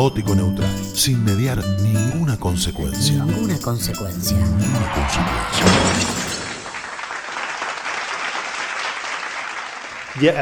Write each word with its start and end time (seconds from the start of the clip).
caótico 0.00 0.34
neutral, 0.34 0.70
sin 0.94 1.22
mediar 1.22 1.62
ninguna 1.82 2.38
consecuencia. 2.40 3.22
Ninguna 3.22 3.58
consecuencia. 3.58 4.34
Ninguna 4.38 4.92
consecuencia. 4.94 6.06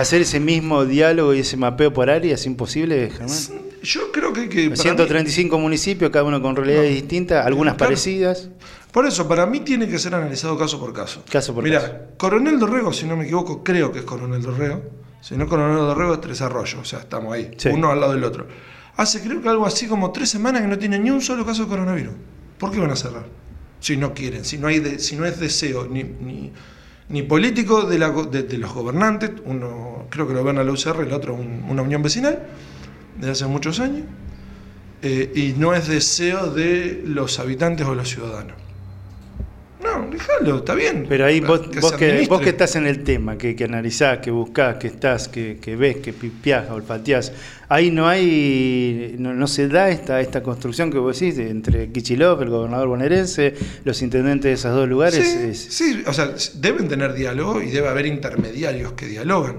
Hacer 0.00 0.20
ese 0.22 0.38
mismo 0.38 0.84
diálogo 0.84 1.34
y 1.34 1.40
ese 1.40 1.56
mapeo 1.56 1.92
por 1.92 2.08
área 2.08 2.34
es 2.36 2.46
imposible, 2.46 3.10
Germán. 3.10 3.36
Yo 3.82 4.12
creo 4.12 4.32
que... 4.32 4.48
que 4.48 4.70
para 4.70 4.76
mí- 4.76 4.76
135 4.76 5.58
municipios, 5.58 6.12
cada 6.12 6.24
uno 6.24 6.40
con 6.40 6.54
realidades 6.54 6.94
distintas, 6.94 7.44
algunas 7.44 7.74
Claro. 7.74 7.88
parecidas. 7.90 8.50
Por 8.92 9.06
eso, 9.06 9.26
para 9.26 9.44
mí 9.46 9.58
tiene 9.60 9.88
que 9.88 9.98
ser 9.98 10.14
analizado 10.14 10.56
caso 10.56 10.78
por 10.78 10.92
caso. 10.92 11.24
Caso 11.28 11.52
por 11.52 11.64
Mirá, 11.64 11.80
caso. 11.80 11.94
Coronel 12.16 12.60
Dorrego, 12.60 12.92
si 12.92 13.06
no 13.06 13.16
me 13.16 13.24
equivoco, 13.24 13.64
creo 13.64 13.90
que 13.90 13.98
es 14.00 14.04
Coronel 14.04 14.40
Dorrego. 14.40 14.82
Si 15.20 15.36
no, 15.36 15.48
Coronel 15.48 15.78
Dorrego 15.78 16.14
es 16.14 16.20
Tres 16.20 16.40
Arroyos, 16.42 16.80
o 16.80 16.84
sea, 16.84 17.00
estamos 17.00 17.32
ahí, 17.34 17.50
Sí. 17.56 17.70
uno 17.72 17.90
al 17.90 17.98
lado 18.00 18.12
del 18.12 18.22
otro. 18.22 18.46
Hace 18.98 19.20
creo 19.22 19.40
que 19.40 19.48
algo 19.48 19.64
así 19.64 19.86
como 19.86 20.10
tres 20.10 20.28
semanas 20.28 20.60
que 20.60 20.66
no 20.66 20.76
tiene 20.76 20.98
ni 20.98 21.08
un 21.10 21.22
solo 21.22 21.46
caso 21.46 21.62
de 21.62 21.68
coronavirus. 21.68 22.14
¿Por 22.58 22.72
qué 22.72 22.80
van 22.80 22.90
a 22.90 22.96
cerrar? 22.96 23.26
Si 23.78 23.96
no 23.96 24.12
quieren, 24.12 24.44
si 24.44 24.58
no, 24.58 24.66
hay 24.66 24.78
es 24.78 25.38
deseo 25.38 25.86
ni, 25.86 26.02
ni, 26.02 27.22
político 27.22 27.82
de, 27.82 27.96
los 28.58 28.74
gobernantes, 28.74 29.30
uno 29.44 30.06
creo 30.10 30.26
que 30.26 30.34
lo 30.34 30.42
ven 30.42 30.58
a 30.58 30.64
la 30.64 30.72
UCR, 30.72 31.02
el 31.06 31.12
otro 31.12 31.34
un- 31.34 31.64
una 31.68 31.82
unión 31.82 32.02
vecinal, 32.02 32.40
de 33.20 33.30
hace 33.30 33.46
muchos 33.46 33.78
años, 33.78 34.02
eh, 35.02 35.30
y 35.32 35.52
no 35.56 35.74
es 35.74 35.86
deseo 35.86 36.50
de 36.50 37.00
los 37.06 37.38
habitantes 37.38 37.86
o 37.86 37.94
los 37.94 38.08
ciudadanos. 38.08 38.56
No, 39.98 40.10
déjalo, 40.10 40.58
está 40.58 40.74
bien. 40.74 41.06
Pero 41.08 41.24
ahí 41.26 41.40
vos, 41.40 41.60
Que 41.68 41.80
vos, 41.80 41.92
que, 41.92 42.26
vos 42.28 42.40
que 42.40 42.50
estás 42.50 42.76
en 42.76 42.86
el 42.86 43.02
tema, 43.04 43.36
que, 43.38 43.54
que 43.56 43.64
analizás, 43.64 44.18
que 44.18 44.30
buscás, 44.30 44.76
que 44.76 44.86
estás, 44.88 45.28
que, 45.28 45.58
que 45.60 45.76
ves, 45.76 45.96
que 45.96 46.12
pipiás, 46.12 46.70
olfateás, 46.70 47.32
ahí 47.68 47.90
no 47.90 48.08
hay, 48.08 49.16
no, 49.18 49.34
no 49.34 49.46
se 49.46 49.68
da 49.68 49.90
esta, 49.90 50.20
esta 50.20 50.42
construcción 50.42 50.90
que 50.90 50.98
vos 50.98 51.18
decís 51.18 51.36
de- 51.36 51.50
entre 51.50 51.90
Kichilov, 51.90 52.42
el 52.42 52.50
gobernador 52.50 52.88
bonaerense, 52.88 53.54
los 53.84 54.00
intendentes 54.02 54.44
de 54.44 54.52
esos 54.54 54.74
dos 54.74 54.88
lugares. 54.88 55.24
Sí, 55.26 55.38
es- 55.50 55.74
sí, 55.74 56.02
o 56.06 56.12
sea, 56.12 56.32
deben 56.54 56.88
tener 56.88 57.12
diálogo 57.14 57.62
y 57.62 57.70
debe 57.70 57.88
haber 57.88 58.06
intermediarios 58.06 58.92
que 58.92 59.06
dialogan. 59.06 59.56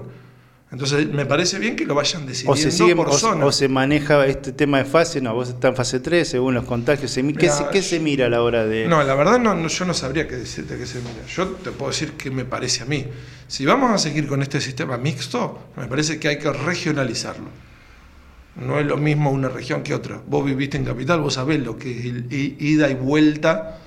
Entonces, 0.72 1.08
me 1.08 1.26
parece 1.26 1.58
bien 1.58 1.74
que 1.74 1.84
lo 1.84 1.96
vayan 1.96 2.26
decidiendo 2.26 2.52
o 2.52 2.56
se 2.56 2.70
sigue 2.70 2.94
por 2.94 3.08
o, 3.08 3.12
zona. 3.12 3.44
o 3.44 3.50
se 3.50 3.68
maneja 3.68 4.24
este 4.26 4.52
tema 4.52 4.78
de 4.78 4.84
fase, 4.84 5.20
no, 5.20 5.34
vos 5.34 5.48
estás 5.48 5.70
en 5.70 5.76
fase 5.76 5.98
3, 5.98 6.28
según 6.28 6.54
los 6.54 6.64
contagios, 6.64 7.12
¿qué, 7.12 7.24
Mirá, 7.24 7.52
se, 7.52 7.66
qué 7.72 7.82
se 7.82 7.98
mira 7.98 8.26
a 8.26 8.28
la 8.28 8.40
hora 8.40 8.64
de...? 8.64 8.86
No, 8.86 9.02
la 9.02 9.16
verdad 9.16 9.40
no, 9.40 9.54
no, 9.56 9.66
yo 9.66 9.84
no 9.84 9.94
sabría 9.94 10.28
qué 10.28 10.36
decirte 10.36 10.78
que 10.78 10.86
se 10.86 10.98
mira. 10.98 11.26
Yo 11.26 11.48
te 11.48 11.72
puedo 11.72 11.90
decir 11.90 12.12
qué 12.12 12.30
me 12.30 12.44
parece 12.44 12.84
a 12.84 12.86
mí. 12.86 13.04
Si 13.48 13.66
vamos 13.66 13.90
a 13.90 13.98
seguir 13.98 14.28
con 14.28 14.42
este 14.42 14.60
sistema 14.60 14.96
mixto, 14.96 15.58
me 15.76 15.88
parece 15.88 16.20
que 16.20 16.28
hay 16.28 16.38
que 16.38 16.52
regionalizarlo. 16.52 17.48
No 18.54 18.78
es 18.78 18.86
lo 18.86 18.96
mismo 18.96 19.32
una 19.32 19.48
región 19.48 19.82
que 19.82 19.92
otra. 19.92 20.22
Vos 20.24 20.44
viviste 20.44 20.76
en 20.76 20.84
capital, 20.84 21.20
vos 21.20 21.34
sabés 21.34 21.60
lo 21.60 21.76
que 21.76 21.90
es 21.90 22.62
ida 22.62 22.88
y 22.88 22.94
vuelta 22.94 23.78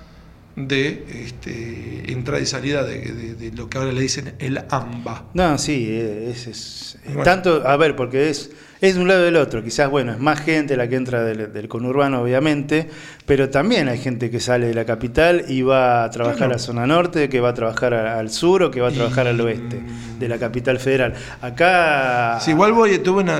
de 0.56 1.06
este, 1.26 2.12
entrada 2.12 2.42
y 2.42 2.46
salida 2.46 2.84
de, 2.84 3.00
de- 3.02 3.34
de 3.36 3.52
lo 3.58 3.70
que 3.70 3.78
ahora 3.80 3.92
le 3.92 4.02
dicen 4.02 4.36
el 4.40 4.60
AMBA. 4.70 5.30
No, 5.34 5.58
sí, 5.58 5.90
es, 5.90 6.48
es- 6.48 6.98
bueno. 7.06 7.24
tanto, 7.24 7.68
a 7.68 7.76
ver, 7.78 7.96
porque 7.96 8.30
es, 8.30 8.52
es 8.86 8.96
de 8.96 9.02
un 9.02 9.08
lado 9.08 9.24
del 9.24 9.38
otro, 9.38 9.64
quizás, 9.64 9.90
bueno, 9.90 10.12
es 10.12 10.20
más 10.20 10.42
gente 10.42 10.76
la 10.76 10.90
que 10.90 10.98
entra 10.98 11.24
del, 11.24 11.54
del 11.54 11.68
conurbano, 11.70 12.22
obviamente, 12.22 12.90
pero 13.26 13.50
también 13.50 13.88
hay 13.88 13.98
gente 13.98 14.30
que 14.30 14.42
sale 14.42 14.68
de 14.68 14.74
la 14.74 14.84
capital 14.84 15.46
y 15.48 15.62
va 15.62 16.04
a 16.04 16.10
trabajar 16.10 16.38
Claro. 16.50 16.56
a 16.56 16.60
zona 16.60 16.86
norte, 16.86 17.30
que 17.30 17.40
va 17.40 17.50
a 17.50 17.54
trabajar 17.54 17.94
a- 17.94 18.20
al 18.20 18.30
sur 18.30 18.62
o 18.62 18.72
que 18.72 18.82
va 18.82 18.90
a 18.90 18.92
trabajar 18.92 19.26
Y- 19.26 19.30
al 19.30 19.40
oeste 19.40 19.82
de 20.20 20.28
la 20.28 20.38
capital 20.38 20.80
federal. 20.80 21.14
Acá... 21.42 22.40
Si 22.42 22.52
igual 22.52 22.74
voy, 22.74 23.00
tuve 23.00 23.22
una, 23.24 23.40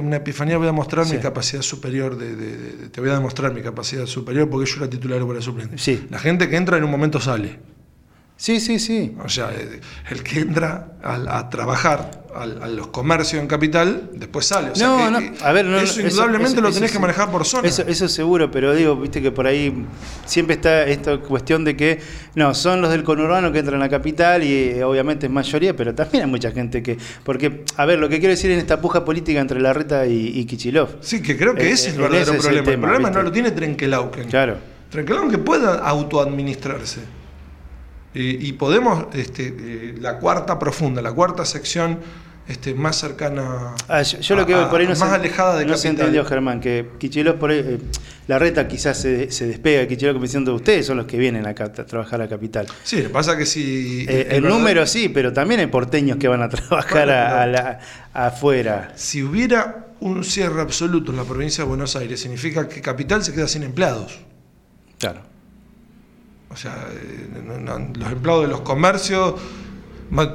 una 0.00 0.16
epifanía, 0.16 0.56
voy 0.56 0.68
a 0.68 0.72
mostrar 0.72 1.04
Sí. 1.04 1.16
mi 1.16 1.20
capacidad 1.20 1.60
superior, 1.60 2.16
de, 2.16 2.34
de- 2.34 2.56
de- 2.56 2.88
te 2.88 3.00
voy 3.02 3.10
a 3.10 3.14
demostrar 3.14 3.52
mi 3.52 3.60
capacidad 3.60 4.06
superior 4.06 4.48
porque 4.48 4.70
yo 4.70 4.76
era 4.78 4.88
titular 4.88 5.20
por 5.20 5.34
la 5.36 5.42
suplente. 5.42 5.76
Sí. 5.76 6.06
La 6.10 6.18
gente 6.18 6.48
que 6.48 6.56
entra 6.56 6.78
en 6.78 6.84
un 6.84 6.90
momento 6.90 7.20
sale. 7.20 7.58
Sí, 8.40 8.60
sí, 8.60 8.78
sí. 8.78 9.16
O 9.24 9.28
sea, 9.28 9.50
el 10.10 10.22
que 10.22 10.38
entra 10.38 10.92
al- 11.02 11.26
a, 11.26 11.50
trabajar 11.50 12.22
a 12.36 12.46
los 12.46 12.86
comercios 12.86 13.42
en 13.42 13.48
capital, 13.48 14.10
después 14.14 14.46
sale. 14.46 14.70
O 14.70 14.74
sea, 14.76 15.10
no, 15.10 15.18
que- 15.18 15.30
no, 15.32 15.44
a 15.44 15.50
ver, 15.52 15.64
no, 15.66 15.76
eso 15.80 16.00
indudablemente 16.00 16.52
eso- 16.52 16.60
lo 16.60 16.70
tenés 16.72 16.92
que 16.92 17.00
manejar 17.00 17.32
por 17.32 17.44
zona. 17.44 17.66
Eso, 17.66 17.82
eso 17.88 18.06
seguro, 18.06 18.48
pero 18.48 18.72
digo, 18.76 18.94
viste 18.94 19.20
que 19.20 19.32
por 19.32 19.48
ahí 19.48 19.84
siempre 20.24 20.54
está 20.54 20.84
esta 20.84 21.18
cuestión 21.18 21.64
de 21.64 21.76
que, 21.76 21.98
no, 22.36 22.54
son 22.54 22.80
los 22.80 22.92
del 22.92 23.02
conurbano 23.02 23.50
que 23.50 23.58
entran 23.58 23.80
a 23.80 23.84
la 23.86 23.90
capital 23.90 24.44
y 24.44 24.52
eh, 24.70 24.84
obviamente 24.84 25.26
es 25.26 25.32
mayoría, 25.32 25.74
pero 25.74 25.92
también 25.96 26.22
hay 26.26 26.30
mucha 26.30 26.52
gente 26.52 26.80
que. 26.80 26.96
Porque, 27.24 27.64
a 27.76 27.84
ver, 27.86 27.98
lo 27.98 28.08
que 28.08 28.20
quiero 28.20 28.30
decir 28.34 28.52
en 28.52 28.60
esta 28.60 28.80
puja 28.80 29.04
política 29.04 29.40
entre 29.40 29.60
Larreta 29.60 30.06
y, 30.06 30.28
y 30.38 30.44
Kichilov. 30.44 30.98
Sí, 31.00 31.20
que 31.20 31.36
creo 31.36 31.56
que 31.56 31.62
Eh, 31.68 31.72
ese 31.72 31.88
es 31.88 31.94
el 31.96 32.00
eh, 32.00 32.02
verdadero 32.04 32.22
ese 32.34 32.38
es 32.38 32.44
el 32.46 32.62
problema. 32.62 32.70
El, 32.70 32.80
problema 32.80 33.08
¿viste? 33.08 33.18
no 33.18 33.22
lo 33.24 33.32
tiene 33.32 33.50
Trenkelauken. 33.50 34.28
Claro. 34.28 34.56
Trenkelauken 34.90 35.42
pueda 35.42 35.74
autoadministrarse. 35.80 37.00
Y, 38.20 38.48
y 38.48 38.52
podemos, 38.54 39.06
este, 39.14 39.54
eh, 39.58 39.94
la 40.00 40.18
cuarta 40.18 40.58
profunda, 40.58 41.00
la 41.00 41.12
cuarta 41.12 41.44
sección 41.44 42.00
este, 42.48 42.74
más 42.74 42.96
cercana. 42.96 43.74
Ah, 43.88 44.02
yo, 44.02 44.18
yo 44.20 44.34
lo 44.34 44.44
que 44.46 44.54
a- 44.54 44.58
veo 44.58 44.70
por 44.70 44.80
ahí 44.80 44.86
no, 44.86 44.94
a- 44.94 44.96
más 44.96 45.08
se, 45.10 45.14
alejada 45.14 45.58
de 45.58 45.66
no 45.66 45.76
se 45.76 45.88
capital. 45.88 46.06
entendió, 46.06 46.24
Germán, 46.24 46.60
que 46.60 46.88
Kichilov 46.98 47.36
por 47.36 47.50
ahí, 47.50 47.58
eh, 47.58 47.78
Larreta 48.26 48.66
quizás 48.66 48.98
se, 49.00 49.30
se 49.30 49.46
despega 49.46 49.80
de 49.80 49.88
Kichilov 49.88 50.14
como 50.14 50.24
diciendo 50.24 50.54
ustedes 50.54 50.86
son 50.86 50.96
los 50.96 51.06
que 51.06 51.16
vienen 51.18 51.46
acá 51.46 51.64
a 51.64 51.72
trabajar 51.72 52.20
a 52.22 52.28
capital. 52.28 52.66
Sí, 52.82 53.02
pasa 53.12 53.36
que 53.36 53.44
si. 53.46 54.06
Eh, 54.08 54.28
en 54.30 54.36
el 54.36 54.42
verdad- 54.42 54.56
número 54.58 54.86
sí, 54.86 55.08
pero 55.10 55.32
también 55.32 55.60
hay 55.60 55.66
porteños 55.66 56.16
que 56.16 56.26
van 56.26 56.42
a 56.42 56.48
trabajar 56.48 57.06
Bueno, 57.06 57.12
a- 57.12 57.42
a 57.42 57.46
la- 57.46 57.80
afuera. 58.14 58.92
Si 58.96 59.22
hubiera 59.22 59.86
un 60.00 60.24
cierre 60.24 60.60
absoluto 60.60 61.10
en 61.12 61.18
la 61.18 61.24
provincia 61.24 61.64
de 61.64 61.68
Buenos 61.68 61.94
Aires, 61.96 62.18
significa 62.20 62.66
que 62.68 62.80
Capital 62.80 63.22
se 63.22 63.32
queda 63.34 63.46
sin 63.46 63.62
empleados. 63.62 64.18
Claro. 64.98 65.20
O 66.50 66.56
sea, 66.56 66.88
eh, 66.92 67.28
los 67.98 68.12
empleados 68.12 68.42
de 68.42 68.48
los 68.48 68.60
comercios. 68.62 69.34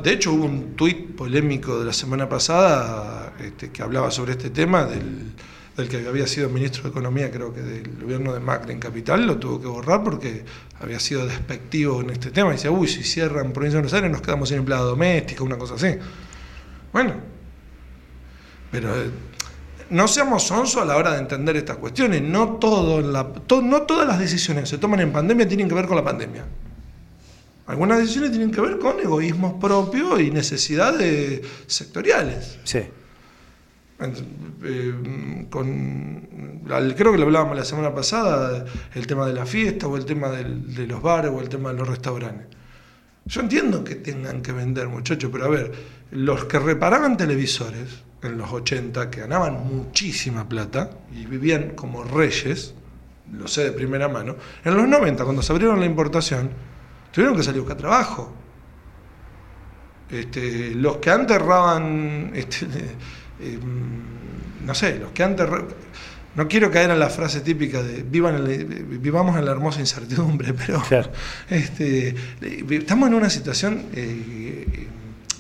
De 0.03 0.11
hecho, 0.11 0.33
hubo 0.33 0.45
un 0.45 0.75
tuit 0.75 1.15
polémico 1.15 1.79
de 1.79 1.85
la 1.85 1.93
semana 1.93 2.29
pasada 2.29 3.33
este, 3.39 3.71
que 3.71 3.81
hablaba 3.81 4.11
sobre 4.11 4.33
este 4.33 4.51
tema 4.51 4.85
del, 4.85 5.33
del 5.75 5.89
que 5.89 6.07
había 6.07 6.27
sido 6.27 6.49
ministro 6.49 6.83
de 6.83 6.89
Economía, 6.89 7.31
creo 7.31 7.51
que 7.53 7.61
del 7.61 7.99
gobierno 7.99 8.33
de 8.33 8.39
Macri 8.39 8.73
en 8.73 8.79
Capital, 8.79 9.25
lo 9.25 9.37
tuvo 9.37 9.59
que 9.59 9.67
borrar 9.67 10.03
porque 10.03 10.45
había 10.79 10.99
sido 10.99 11.25
despectivo 11.25 12.01
en 12.01 12.11
este 12.11 12.29
tema. 12.29 12.49
Y 12.49 12.53
decía, 12.53 12.69
uy, 12.69 12.87
si 12.87 13.03
cierran 13.03 13.51
provincia 13.51 13.77
de 13.77 13.81
Buenos 13.81 13.93
Aires 13.93 14.11
nos 14.11 14.21
quedamos 14.21 14.49
sin 14.49 14.59
empleada 14.59 14.83
doméstica, 14.83 15.43
una 15.43 15.57
cosa 15.57 15.73
así. 15.73 15.97
Bueno, 16.91 17.15
pero 18.69 18.95
eh, 18.95 19.09
no 19.93 20.07
seamos 20.07 20.43
sonsos 20.43 20.81
a 20.81 20.85
la 20.85 20.97
hora 20.97 21.13
de 21.13 21.19
entender 21.19 21.55
estas 21.55 21.77
cuestiones. 21.77 22.21
No, 22.21 22.53
todo 22.57 22.99
en 22.99 23.13
la- 23.13 23.31
to- 23.31 23.61
no 23.61 23.83
todas 23.83 24.07
las 24.07 24.19
decisiones 24.19 24.63
que 24.63 24.69
se 24.71 24.77
toman 24.77 24.99
en 24.99 25.11
pandemia 25.11 25.47
tienen 25.47 25.67
que 25.69 25.75
ver 25.75 25.85
con 25.85 25.95
la 25.95 26.03
pandemia. 26.03 26.43
Algunas 27.67 27.99
decisiones 27.99 28.31
tienen 28.31 28.51
que 28.51 28.59
ver 28.59 28.77
con 28.77 28.99
egoísmos 28.99 29.53
propios 29.61 30.19
y 30.19 30.31
necesidades 30.31 31.41
sectoriales. 31.67 32.59
Sí. 32.65 32.79
Eh, 34.63 35.45
con, 35.49 36.61
creo 36.97 37.11
que 37.13 37.17
lo 37.17 37.23
hablábamos 37.25 37.55
la 37.55 37.63
semana 37.63 37.93
pasada, 37.93 38.65
el 38.95 39.07
tema 39.07 39.25
de 39.27 39.33
la 39.33 39.45
fiesta 39.45 39.87
o 39.87 39.95
el 39.95 40.03
tema 40.05 40.29
del- 40.29 40.73
de 40.75 40.87
los 40.87 41.01
bares 41.01 41.31
o 41.33 41.39
el 41.39 41.47
tema 41.47 41.71
de 41.71 41.79
los 41.79 41.87
restaurantes. 41.87 42.47
Yo 43.25 43.39
entiendo 43.41 43.83
que 43.85 43.95
tengan 43.95 44.41
que 44.41 44.51
vender, 44.51 44.89
muchachos, 44.89 45.29
pero 45.31 45.45
a 45.45 45.49
ver, 45.49 45.71
los 46.11 46.45
que 46.45 46.59
reparaban 46.59 47.15
televisores 47.15 48.03
en 48.27 48.37
los 48.37 48.51
80, 48.51 49.09
que 49.09 49.21
ganaban 49.21 49.65
muchísima 49.65 50.47
plata 50.47 50.89
y 51.15 51.25
vivían 51.25 51.71
como 51.75 52.03
reyes, 52.03 52.73
lo 53.31 53.47
sé 53.47 53.63
de 53.65 53.71
primera 53.71 54.07
mano, 54.07 54.35
en 54.63 54.75
los 54.75 54.87
90, 54.87 55.23
cuando 55.23 55.41
se 55.41 55.51
abrieron 55.53 55.79
la 55.79 55.85
importación, 55.85 56.49
tuvieron 57.11 57.35
que 57.35 57.43
salir 57.43 57.59
a 57.59 57.61
buscar 57.61 57.77
trabajo. 57.77 58.33
Este, 60.09 60.75
los 60.75 60.97
que 60.97 61.09
antes 61.09 61.35
erraban, 61.37 62.31
este, 62.35 62.65
eh, 63.39 63.59
no 64.65 64.75
sé, 64.75 64.99
los 64.99 65.11
que 65.11 65.23
antes... 65.23 65.47
No 66.35 66.47
quiero 66.47 66.71
caer 66.71 66.89
en 66.89 66.97
la 66.97 67.09
frase 67.11 67.41
típica 67.41 67.83
de 67.83 68.01
vivan 68.01 68.49
en- 68.49 68.99
vivamos 68.99 69.37
en 69.37 69.45
la 69.45 69.51
hermosa 69.51 69.81
incertidumbre, 69.81 70.51
pero 70.65 70.81
Claro. 70.81 71.11
este, 71.47 72.15
estamos 72.71 73.07
en 73.09 73.13
una 73.13 73.29
situación 73.29 73.83
eh, 73.93 74.87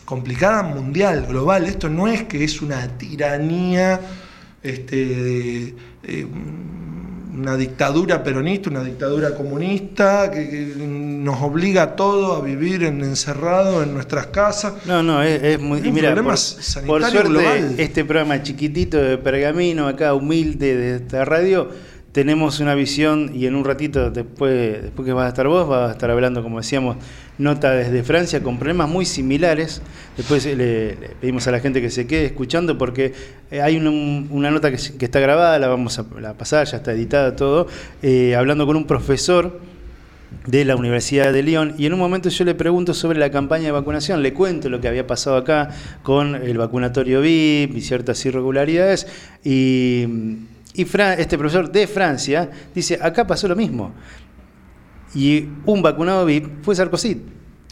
complicada 0.05 0.63
mundial, 0.63 1.25
global. 1.27 1.65
Esto 1.65 1.89
no 1.89 2.07
es 2.07 2.23
que 2.23 2.43
es 2.43 2.61
una 2.61 2.87
tiranía, 2.97 3.99
este, 4.61 5.05
de, 5.05 5.75
una 7.33 7.57
dictadura 7.57 8.23
peronista, 8.23 8.69
una 8.69 8.83
dictadura 8.83 9.33
comunista, 9.35 10.29
que, 10.31 10.49
que 10.49 10.73
nos 10.77 11.41
obliga 11.41 11.83
a 11.83 11.95
todos 11.95 12.39
a 12.39 12.45
vivir 12.45 12.83
en, 12.83 13.01
encerrados 13.01 13.83
en 13.83 13.93
nuestras 13.93 14.27
casas. 14.27 14.73
No, 14.85 15.01
no, 15.01 15.23
es, 15.23 15.41
es 15.41 15.59
muy. 15.59 15.79
Y 15.79 15.91
mira, 15.91 16.09
problema 16.09 16.31
por, 16.31 16.37
sanitario 16.37 16.87
por 16.87 17.11
suerte, 17.11 17.29
global. 17.29 17.75
este 17.77 18.05
programa 18.05 18.43
chiquitito 18.43 18.97
de 18.97 19.17
pergamino, 19.17 19.87
acá 19.87 20.13
humilde 20.13 20.75
de 20.75 20.95
esta 20.97 21.25
radio, 21.25 21.69
tenemos 22.13 22.59
una 22.59 22.75
visión 22.75 23.31
y 23.33 23.47
en 23.47 23.55
un 23.55 23.65
ratito 23.65 24.11
después, 24.11 24.83
después 24.83 25.05
que 25.05 25.13
vas 25.13 25.25
a 25.25 25.29
estar 25.29 25.47
vos, 25.47 25.67
vas 25.67 25.89
a 25.89 25.91
estar 25.93 26.11
hablando, 26.11 26.43
como 26.43 26.59
decíamos, 26.59 26.97
nota 27.39 27.71
desde 27.71 28.03
Francia 28.03 28.43
con 28.43 28.59
problemas 28.59 28.87
muy 28.87 29.03
similares. 29.05 29.81
Después 30.15 30.45
le, 30.45 30.95
pedimos 31.19 31.47
a 31.47 31.51
la 31.51 31.59
gente 31.59 31.81
que 31.81 31.89
se 31.89 32.05
quede 32.05 32.25
escuchando 32.25 32.77
porque 32.77 33.13
eh, 33.49 33.61
hay 33.61 33.77
una, 33.77 34.51
nota 34.51 34.69
que, 34.69 35.05
está 35.05 35.19
grabada, 35.19 35.57
la 35.57 35.67
vamos 35.67 35.97
a 35.97 36.05
pasar, 36.37 36.67
ya 36.67 36.77
está 36.77 36.91
editada 36.91 37.35
todo, 37.35 37.67
eh, 38.03 38.35
hablando 38.35 38.67
con 38.67 38.75
un 38.75 38.85
profesor 38.85 39.59
de 40.45 40.65
la 40.65 40.75
Universidad 40.75 41.33
de 41.33 41.41
Lyon. 41.41 41.73
Y 41.79 41.87
en 41.87 41.93
un 41.93 41.99
momento 41.99 42.29
yo 42.29 42.45
le 42.45 42.53
pregunto 42.53 42.93
sobre 42.93 43.17
la 43.17 43.31
campaña 43.31 43.65
de 43.65 43.71
vacunación, 43.71 44.21
le 44.21 44.33
cuento 44.33 44.69
lo 44.69 44.79
que 44.79 44.87
había 44.87 45.07
pasado 45.07 45.35
acá 45.35 45.71
con 46.03 46.35
el 46.35 46.59
vacunatorio 46.59 47.21
VIP 47.21 47.75
y 47.75 47.81
ciertas 47.81 48.23
irregularidades. 48.23 49.07
Y, 49.43 50.05
y 50.73 50.87
este 51.17 51.37
profesor 51.37 51.71
de 51.71 51.87
Francia 51.87 52.49
dice, 52.73 52.97
acá 53.01 53.27
pasó 53.27 53.47
lo 53.47 53.55
mismo 53.55 53.93
y 55.15 55.47
un 55.65 55.81
vacunado 55.81 56.25
VIP 56.25 56.63
fue 56.63 56.75
Sarkozy. 56.75 57.21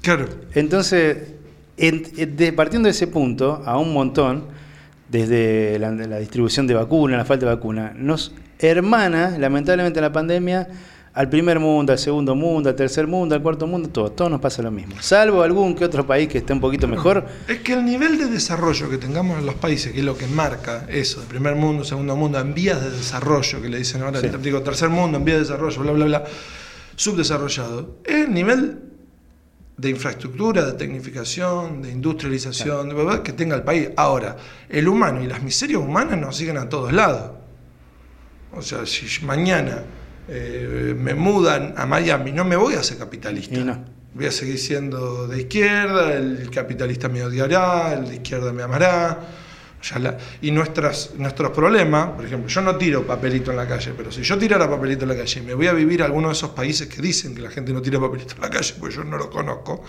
Claro. 0.01 0.27
Entonces, 0.53 1.33
en, 1.77 2.35
de, 2.35 2.53
partiendo 2.53 2.87
de 2.87 2.91
ese 2.91 3.07
punto, 3.07 3.61
a 3.65 3.77
un 3.77 3.93
montón, 3.93 4.47
desde 5.09 5.77
la, 5.79 5.91
la 5.91 6.19
distribución 6.19 6.67
de 6.67 6.73
vacunas, 6.73 7.17
la 7.17 7.25
falta 7.25 7.45
de 7.45 7.55
vacuna, 7.55 7.93
nos 7.95 8.33
hermana, 8.59 9.37
lamentablemente, 9.37 9.99
la 10.01 10.11
pandemia 10.11 10.67
al 11.13 11.29
primer 11.29 11.59
mundo, 11.59 11.91
al 11.91 11.99
segundo 11.99 12.35
mundo, 12.35 12.69
al 12.69 12.75
tercer 12.75 13.05
mundo, 13.05 13.35
al 13.35 13.41
cuarto 13.41 13.67
mundo, 13.67 13.89
todo, 13.89 14.11
todo 14.11 14.29
nos 14.29 14.39
pasa 14.39 14.61
lo 14.61 14.71
mismo. 14.71 14.95
Salvo 15.01 15.43
algún 15.43 15.75
que 15.75 15.83
otro 15.83 16.07
país 16.07 16.29
que 16.29 16.37
esté 16.37 16.53
un 16.53 16.61
poquito 16.61 16.87
mejor. 16.87 17.25
Es 17.47 17.59
que 17.59 17.73
el 17.73 17.83
nivel 17.83 18.17
de 18.17 18.27
desarrollo 18.27 18.89
que 18.89 18.97
tengamos 18.97 19.39
en 19.39 19.45
los 19.45 19.55
países, 19.55 19.91
que 19.91 19.99
es 19.99 20.05
lo 20.05 20.17
que 20.17 20.27
marca 20.27 20.85
eso, 20.89 21.21
el 21.21 21.27
primer 21.27 21.55
mundo, 21.55 21.83
segundo 21.83 22.15
mundo, 22.15 22.39
en 22.39 22.53
vías 22.53 22.81
de 22.81 22.91
desarrollo, 22.91 23.61
que 23.61 23.67
le 23.67 23.77
dicen 23.77 24.03
ahora, 24.03 24.21
sí. 24.21 24.29
digo, 24.41 24.61
tercer 24.61 24.89
mundo, 24.89 25.17
en 25.17 25.25
vías 25.25 25.37
de 25.37 25.43
desarrollo, 25.43 25.81
bla, 25.81 25.91
bla, 25.91 26.05
bla, 26.05 26.23
subdesarrollado, 26.95 27.97
es 28.05 28.25
el 28.25 28.33
nivel 28.33 28.79
de 29.75 29.89
infraestructura, 29.89 30.63
de 30.63 30.73
tecnificación, 30.73 31.81
de 31.81 31.91
industrialización, 31.91 32.87
de 32.87 32.95
verdad 32.95 33.21
que 33.21 33.33
tenga 33.33 33.55
el 33.55 33.63
país. 33.63 33.89
Ahora, 33.97 34.37
el 34.69 34.87
humano 34.87 35.21
y 35.21 35.27
las 35.27 35.41
miserias 35.41 35.81
humanas 35.81 36.17
nos 36.19 36.37
siguen 36.37 36.57
a 36.57 36.69
todos 36.69 36.93
lados. 36.93 37.31
O 38.53 38.61
sea, 38.61 38.85
si 38.85 39.25
mañana 39.25 39.83
eh, 40.33 40.95
me 40.97 41.13
mudan 41.13 41.73
a 41.75 41.85
Miami, 41.85 42.31
no 42.31 42.45
me 42.45 42.55
voy 42.55 42.75
a 42.75 42.83
ser 42.83 42.97
capitalista. 42.97 43.59
No. 43.59 43.83
Voy 44.13 44.27
a 44.27 44.31
seguir 44.31 44.57
siendo 44.59 45.27
de 45.27 45.41
izquierda, 45.41 46.13
el 46.13 46.49
capitalista 46.49 47.09
me 47.09 47.21
odiará, 47.21 47.93
el 47.93 48.07
de 48.07 48.15
izquierda 48.15 48.53
me 48.53 48.63
amará. 48.63 49.19
La, 49.99 50.17
y 50.41 50.51
nuestras, 50.51 51.15
nuestros 51.17 51.51
problemas, 51.51 52.11
por 52.11 52.23
ejemplo, 52.23 52.47
yo 52.47 52.61
no 52.61 52.77
tiro 52.77 53.05
papelito 53.05 53.51
en 53.51 53.57
la 53.57 53.67
calle, 53.67 53.91
pero 53.97 54.09
si 54.09 54.21
yo 54.21 54.37
tirara 54.37 54.69
papelito 54.69 55.03
en 55.03 55.09
la 55.09 55.17
calle 55.17 55.41
y 55.41 55.43
me 55.43 55.53
voy 55.53 55.67
a 55.67 55.73
vivir 55.73 56.01
a 56.01 56.05
alguno 56.05 56.29
de 56.29 56.33
esos 56.33 56.51
países 56.51 56.87
que 56.87 57.01
dicen 57.01 57.35
que 57.35 57.41
la 57.41 57.49
gente 57.49 57.73
no 57.73 57.81
tira 57.81 57.99
papelito 57.99 58.35
en 58.35 58.41
la 58.41 58.49
calle, 58.49 58.73
porque 58.79 58.95
yo 58.95 59.03
no 59.03 59.17
lo 59.17 59.29
conozco, 59.29 59.83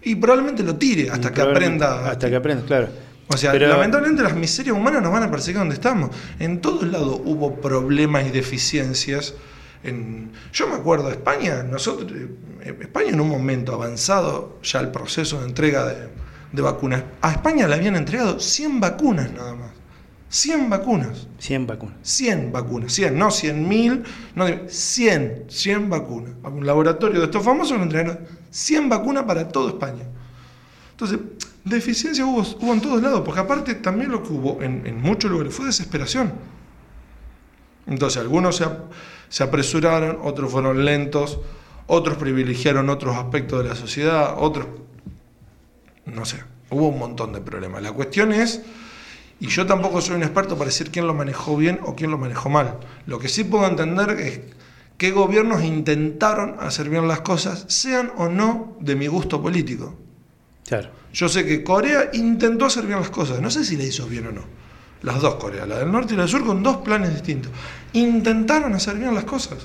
y 0.00 0.14
probablemente 0.14 0.62
lo 0.62 0.76
tire 0.76 1.10
hasta 1.10 1.32
que 1.32 1.42
aprenda. 1.42 2.08
Hasta 2.08 2.30
que 2.30 2.36
aprenda, 2.36 2.64
claro. 2.64 2.88
O 3.28 3.36
sea, 3.36 3.52
pero... 3.52 3.68
lamentablemente 3.68 4.22
las 4.22 4.36
miserias 4.36 4.74
humanas 4.74 5.02
nos 5.02 5.12
van 5.12 5.24
a 5.24 5.30
perseguir 5.30 5.58
donde 5.58 5.74
estamos. 5.74 6.10
En 6.38 6.60
todos 6.62 6.84
lados 6.84 7.20
hubo 7.24 7.60
problemas 7.60 8.26
y 8.26 8.30
deficiencias 8.30 9.34
en, 9.82 10.32
yo 10.52 10.66
me 10.68 10.74
acuerdo 10.74 11.06
de 11.06 11.12
España, 11.12 11.62
nosotros, 11.62 12.12
eh, 12.62 12.76
España 12.80 13.10
en 13.10 13.20
un 13.20 13.28
momento 13.28 13.74
avanzado 13.74 14.58
ya 14.62 14.80
el 14.80 14.90
proceso 14.90 15.40
de 15.40 15.46
entrega 15.46 15.86
de, 15.86 16.08
de 16.52 16.62
vacunas, 16.62 17.02
a 17.20 17.32
España 17.32 17.66
le 17.66 17.74
habían 17.74 17.96
entregado 17.96 18.38
100 18.38 18.80
vacunas 18.80 19.32
nada 19.32 19.54
más. 19.54 19.70
100 20.28 20.70
vacunas. 20.70 21.28
100 21.38 21.66
vacunas. 21.66 21.96
100 22.02 22.52
vacunas. 22.52 22.92
100, 22.92 23.18
no 23.18 23.30
100 23.30 23.68
mil, 23.68 24.02
no 24.34 24.46
100, 24.66 25.44
100 25.48 25.90
vacunas. 25.90 26.32
A 26.42 26.48
un 26.48 26.64
laboratorio 26.64 27.20
de 27.20 27.26
estos 27.26 27.44
famosos 27.44 27.76
le 27.76 27.82
entregaron 27.82 28.18
100 28.50 28.88
vacunas 28.88 29.24
para 29.24 29.48
toda 29.48 29.70
España. 29.70 30.04
Entonces, 30.92 31.18
deficiencia 31.64 32.24
hubo, 32.24 32.40
hubo 32.40 32.72
en 32.72 32.80
todos 32.80 33.02
lados, 33.02 33.22
porque 33.24 33.40
aparte 33.40 33.74
también 33.74 34.10
lo 34.10 34.22
que 34.22 34.32
hubo 34.32 34.62
en, 34.62 34.86
en 34.86 35.02
muchos 35.02 35.30
lugares 35.30 35.54
fue 35.54 35.66
desesperación. 35.66 36.32
Entonces, 37.86 38.20
algunos 38.20 38.56
se, 38.56 38.66
se 39.28 39.42
apresuraron, 39.42 40.18
otros 40.22 40.52
fueron 40.52 40.84
lentos, 40.84 41.40
otros 41.86 42.16
privilegiaron 42.16 42.88
otros 42.90 43.16
aspectos 43.16 43.62
de 43.62 43.68
la 43.68 43.74
sociedad, 43.74 44.34
otros, 44.38 44.66
no 46.06 46.24
sé, 46.24 46.42
hubo 46.70 46.88
un 46.88 46.98
montón 46.98 47.32
de 47.32 47.40
problemas. 47.40 47.82
La 47.82 47.92
cuestión 47.92 48.32
es, 48.32 48.62
y 49.40 49.48
yo 49.48 49.66
tampoco 49.66 50.00
soy 50.00 50.16
un 50.16 50.22
experto 50.22 50.56
para 50.56 50.66
decir 50.66 50.90
quién 50.90 51.06
lo 51.06 51.14
manejó 51.14 51.56
bien 51.56 51.80
o 51.82 51.94
quién 51.96 52.10
lo 52.10 52.18
manejó 52.18 52.48
mal. 52.48 52.78
Lo 53.06 53.18
que 53.18 53.28
sí 53.28 53.44
puedo 53.44 53.66
entender 53.66 54.10
es 54.20 54.40
qué 54.96 55.10
gobiernos 55.10 55.64
intentaron 55.64 56.56
hacer 56.60 56.88
bien 56.88 57.08
las 57.08 57.22
cosas, 57.22 57.64
sean 57.68 58.12
o 58.16 58.28
no 58.28 58.76
de 58.80 58.94
mi 58.94 59.08
gusto 59.08 59.42
político. 59.42 59.98
Claro. 60.66 60.90
Yo 61.12 61.28
sé 61.28 61.44
que 61.44 61.64
Corea 61.64 62.10
intentó 62.14 62.66
hacer 62.66 62.86
bien 62.86 63.00
las 63.00 63.10
cosas, 63.10 63.40
no 63.40 63.50
sé 63.50 63.64
si 63.64 63.76
le 63.76 63.84
hizo 63.84 64.06
bien 64.06 64.28
o 64.28 64.32
no 64.32 64.62
las 65.02 65.20
dos 65.20 65.34
Coreas, 65.36 65.66
la 65.68 65.78
del 65.78 65.90
norte 65.90 66.14
y 66.14 66.16
la 66.16 66.22
del 66.22 66.30
sur, 66.30 66.44
con 66.44 66.62
dos 66.62 66.78
planes 66.78 67.12
distintos. 67.12 67.50
Intentaron 67.92 68.74
hacer 68.74 68.96
bien 68.96 69.14
las 69.14 69.24
cosas. 69.24 69.58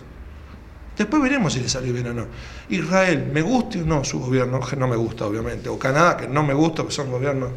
Después 0.97 1.21
veremos 1.21 1.53
si 1.53 1.59
le 1.59 1.69
salió 1.69 1.93
bien 1.93 2.07
o 2.07 2.13
no. 2.13 2.25
Israel, 2.69 3.29
me 3.31 3.41
guste 3.41 3.81
o 3.81 3.85
no 3.85 4.03
su 4.03 4.19
gobierno, 4.19 4.59
que 4.59 4.75
no 4.75 4.87
me 4.87 4.95
gusta 4.95 5.25
obviamente, 5.27 5.69
o 5.69 5.77
Canadá, 5.77 6.17
que 6.17 6.27
no 6.27 6.43
me 6.43 6.53
gusta, 6.53 6.77
porque 6.77 6.95
son 6.95 7.11
gobiernos 7.11 7.51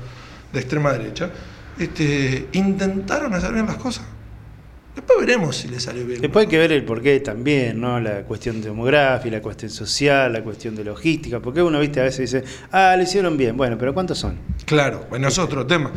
de 0.52 0.60
extrema 0.60 0.92
derecha, 0.92 1.30
este, 1.78 2.48
intentaron 2.52 3.32
hacer 3.32 3.52
bien 3.52 3.66
las 3.66 3.76
cosas. 3.76 4.04
Después 4.94 5.20
veremos 5.20 5.56
si 5.56 5.68
le 5.68 5.78
salió 5.80 6.04
bien. 6.04 6.20
Después 6.20 6.44
hay 6.44 6.50
que 6.50 6.58
ver 6.58 6.72
el 6.72 6.84
porqué 6.84 7.20
también, 7.20 7.80
¿no? 7.80 8.00
La 8.00 8.24
cuestión 8.24 8.60
demográfica, 8.60 9.36
la 9.36 9.40
cuestión 9.40 9.70
social, 9.70 10.32
la 10.32 10.42
cuestión 10.42 10.74
de 10.74 10.84
logística. 10.84 11.40
Porque 11.40 11.62
uno, 11.62 11.78
viste, 11.78 12.00
a 12.00 12.04
veces 12.04 12.30
dice, 12.30 12.44
ah, 12.72 12.94
lo 12.96 13.04
hicieron 13.04 13.36
bien. 13.36 13.56
Bueno, 13.56 13.78
pero 13.78 13.94
¿cuántos 13.94 14.18
son? 14.18 14.36
Claro, 14.66 15.06
bueno, 15.08 15.28
es 15.28 15.38
otro 15.38 15.64
tema. 15.64 15.92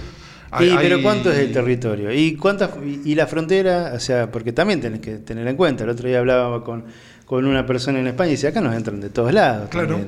Y, 0.59 0.75
pero 0.77 1.01
¿cuánto 1.01 1.31
es 1.31 1.39
el 1.39 1.51
territorio? 1.51 2.11
¿Y 2.11 2.35
cuántas 2.35 2.71
y 2.83 3.15
la 3.15 3.27
frontera? 3.27 3.94
O 3.95 4.00
sea, 4.00 4.31
porque 4.31 4.51
también 4.51 4.81
tenés 4.81 5.00
que 5.00 5.17
tener 5.17 5.47
en 5.47 5.55
cuenta. 5.55 5.83
El 5.83 5.89
otro 5.89 6.07
día 6.07 6.19
hablaba 6.19 6.63
con, 6.63 6.85
con 7.25 7.45
una 7.45 7.65
persona 7.65 8.00
en 8.00 8.07
España 8.07 8.29
y 8.29 8.33
dice, 8.33 8.47
acá 8.47 8.61
nos 8.61 8.75
entran 8.75 9.00
de 9.00 9.09
todos 9.09 9.33
lados. 9.33 9.69
Claro. 9.69 10.00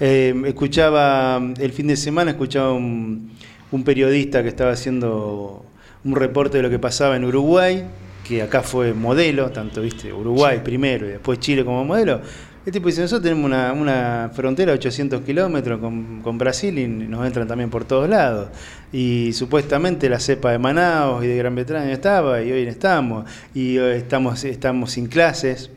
Eh, 0.00 0.42
escuchaba, 0.46 1.40
el 1.58 1.72
fin 1.72 1.88
de 1.88 1.96
semana 1.96 2.30
escuchaba 2.30 2.72
un, 2.72 3.30
un 3.72 3.84
periodista 3.84 4.42
que 4.42 4.48
estaba 4.48 4.72
haciendo 4.72 5.64
un 6.04 6.16
reporte 6.16 6.58
de 6.58 6.62
lo 6.62 6.70
que 6.70 6.78
pasaba 6.78 7.16
en 7.16 7.24
Uruguay, 7.24 7.84
que 8.26 8.42
acá 8.42 8.62
fue 8.62 8.92
modelo, 8.92 9.50
tanto 9.50 9.82
viste 9.82 10.12
Uruguay 10.12 10.56
sí. 10.56 10.62
primero 10.64 11.06
y 11.06 11.10
después 11.10 11.38
Chile 11.40 11.64
como 11.64 11.84
modelo. 11.84 12.20
El 12.66 12.72
tipo 12.72 12.88
dice, 12.88 13.00
nosotros 13.00 13.22
tenemos 13.22 13.44
una, 13.44 13.72
una 13.72 14.32
frontera 14.34 14.72
de 14.72 14.78
800 14.78 15.22
kilómetros 15.22 15.78
con, 15.78 16.20
con, 16.20 16.36
Brasil 16.36 16.76
y 16.80 16.88
nos 16.88 17.24
entran 17.24 17.46
también 17.46 17.70
por 17.70 17.84
todos 17.84 18.08
lados. 18.08 18.48
Y 18.92 19.32
supuestamente 19.34 20.08
la 20.08 20.18
cepa 20.18 20.50
de 20.50 20.58
Manaus 20.58 21.24
y 21.24 21.28
de 21.28 21.36
Gran 21.36 21.54
Bretaña 21.54 21.92
estaba 21.92 22.42
y 22.42 22.50
hoy 22.50 22.64
no 22.64 22.70
estamos. 22.72 23.30
Y 23.54 23.78
hoy 23.78 23.94
estamos, 23.94 24.42
estamos 24.42 24.90
sin 24.90 25.06
clases, 25.06 25.70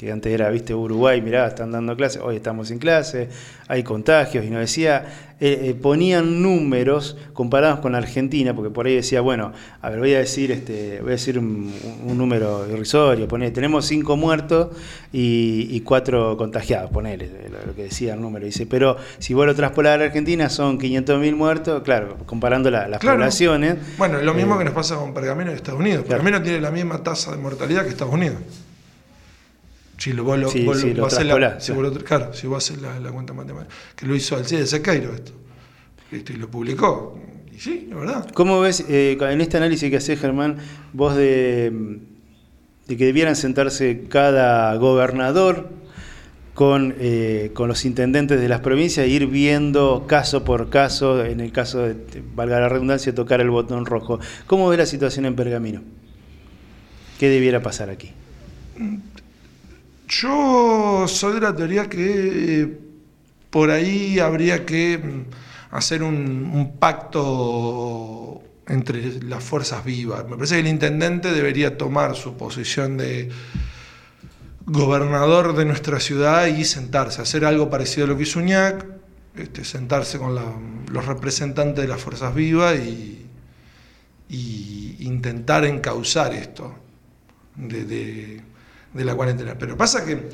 que 0.00 0.10
antes 0.10 0.32
era, 0.32 0.48
viste, 0.48 0.74
Uruguay, 0.74 1.20
mirá, 1.20 1.46
están 1.46 1.72
dando 1.72 1.94
clases, 1.94 2.22
hoy 2.24 2.36
estamos 2.36 2.68
sin 2.68 2.78
clases, 2.78 3.28
hay 3.68 3.82
contagios, 3.82 4.46
y 4.46 4.48
nos 4.48 4.60
decía, 4.60 5.04
eh, 5.38 5.60
eh, 5.64 5.74
ponían 5.74 6.40
números 6.40 7.18
comparados 7.34 7.80
con 7.80 7.94
Argentina, 7.94 8.56
porque 8.56 8.70
por 8.70 8.86
ahí 8.86 8.94
decía, 8.94 9.20
bueno, 9.20 9.52
a 9.82 9.90
ver, 9.90 9.98
voy 9.98 10.14
a 10.14 10.20
decir, 10.20 10.52
este, 10.52 11.00
voy 11.02 11.10
a 11.10 11.12
decir 11.12 11.38
un, 11.38 11.70
un 12.06 12.16
número 12.16 12.66
irrisorio, 12.66 13.28
ponele, 13.28 13.50
tenemos 13.50 13.84
cinco 13.84 14.16
muertos 14.16 14.68
y, 15.12 15.68
y 15.68 15.80
cuatro 15.82 16.34
contagiados, 16.38 16.90
ponele, 16.90 17.28
lo, 17.50 17.66
lo, 17.66 17.74
que 17.74 17.82
decía 17.82 18.14
el 18.14 18.22
número, 18.22 18.46
dice, 18.46 18.64
pero 18.64 18.96
si 19.18 19.34
vos 19.34 19.44
lo 19.44 19.54
traspolas 19.54 20.00
a 20.00 20.04
Argentina 20.04 20.48
son 20.48 20.78
500.000 20.78 21.36
muertos, 21.36 21.82
claro, 21.82 22.16
comparando 22.24 22.70
la, 22.70 22.88
las 22.88 23.00
claro. 23.00 23.18
poblaciones. 23.18 23.76
Bueno, 23.98 24.16
es 24.16 24.24
lo 24.24 24.32
mismo 24.32 24.54
eh, 24.54 24.60
que 24.60 24.64
nos 24.64 24.72
pasa 24.72 24.96
con 24.96 25.12
Pergamino 25.12 25.50
de 25.50 25.56
Estados 25.56 25.78
Unidos, 25.78 26.06
claro. 26.06 26.22
Pergamino 26.22 26.42
tiene 26.42 26.62
la 26.62 26.70
misma 26.70 27.02
tasa 27.02 27.32
de 27.32 27.36
mortalidad 27.36 27.82
que 27.82 27.90
Estados 27.90 28.14
Unidos. 28.14 28.38
Si 30.00 30.14
lo, 30.14 30.24
vos 30.24 30.38
lo, 30.38 30.48
sí, 30.48 30.64
vos 30.64 30.80
sí, 30.80 30.94
lo, 30.94 31.02
lo 31.02 31.06
haces 31.06 31.26
la, 31.26 31.60
si 31.60 31.72
vos 31.72 31.98
claro, 32.02 32.32
si 32.32 32.46
vos 32.46 32.64
haces 32.64 32.80
la, 32.80 32.98
la, 32.98 33.12
cuenta 33.12 33.34
matemática. 33.34 33.74
Que 33.94 34.06
lo 34.06 34.16
hizo 34.16 34.34
Alcide 34.34 34.66
Sequeiro 34.66 35.12
esto. 35.12 35.32
esto. 36.10 36.32
Y 36.32 36.36
lo 36.36 36.50
publicó. 36.50 37.20
Y 37.52 37.60
sí, 37.60 37.86
la 37.90 37.96
verdad. 37.96 38.30
¿Cómo 38.32 38.60
ves 38.60 38.82
eh, 38.88 39.18
en 39.20 39.42
este 39.42 39.58
análisis 39.58 39.90
que 39.90 39.98
haces, 39.98 40.18
Germán, 40.18 40.56
vos 40.94 41.14
de, 41.16 42.00
de, 42.88 42.96
que 42.96 43.04
debieran 43.04 43.36
sentarse 43.36 44.04
cada 44.08 44.74
gobernador 44.76 45.68
con, 46.54 46.94
eh, 46.98 47.50
con 47.52 47.68
los 47.68 47.84
intendentes 47.84 48.40
de 48.40 48.48
las 48.48 48.60
provincias 48.60 49.04
e 49.04 49.10
ir 49.10 49.26
viendo 49.26 50.06
caso 50.06 50.44
por 50.44 50.70
caso, 50.70 51.22
en 51.26 51.40
el 51.40 51.52
caso 51.52 51.80
de, 51.80 52.22
valga 52.34 52.58
la 52.58 52.70
redundancia, 52.70 53.14
tocar 53.14 53.42
el 53.42 53.50
botón 53.50 53.84
rojo? 53.84 54.18
¿Cómo 54.46 54.66
ves 54.70 54.78
la 54.78 54.86
situación 54.86 55.26
en 55.26 55.36
Pergamino? 55.36 55.82
¿Qué 57.18 57.28
debiera 57.28 57.60
pasar 57.60 57.90
aquí? 57.90 58.14
Yo 60.10 61.06
soy 61.06 61.34
de 61.34 61.40
la 61.40 61.54
teoría 61.54 61.88
que 61.88 62.62
eh, 62.62 62.78
por 63.48 63.70
ahí 63.70 64.18
habría 64.18 64.66
que 64.66 64.98
mm, 64.98 65.74
hacer 65.74 66.02
un, 66.02 66.76
pacto 66.80 68.42
entre 68.66 69.22
las 69.22 69.42
fuerzas 69.44 69.84
vivas. 69.84 70.24
Me 70.24 70.36
parece 70.36 70.56
que 70.56 70.60
el 70.60 70.66
intendente 70.66 71.32
debería 71.32 71.78
tomar 71.78 72.16
su 72.16 72.36
posición 72.36 72.96
de, 72.96 73.30
gobernador 74.66 75.54
de 75.54 75.64
nuestra 75.64 76.00
ciudad 76.00 76.46
y 76.46 76.64
sentarse, 76.64 77.22
hacer 77.22 77.44
algo 77.44 77.70
parecido 77.70 78.06
a 78.06 78.08
lo 78.08 78.16
que 78.16 78.22
hizo 78.24 78.38
Uñac, 78.38 78.86
este, 79.36 79.64
sentarse 79.64 80.18
con 80.18 80.34
los 80.34 81.06
representantes 81.06 81.82
de 81.82 81.88
las 81.88 82.00
fuerzas 82.00 82.34
vivas 82.34 82.78
y, 82.78 83.16
intentar 85.00 85.64
encauzar 85.64 86.34
esto 86.34 86.72
de, 87.56 88.40
la 88.94 89.14
cuarentena. 89.14 89.54
Pero 89.58 89.76
pasa 89.76 90.04
que 90.04 90.28